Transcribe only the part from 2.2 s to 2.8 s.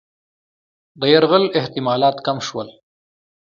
کم شول.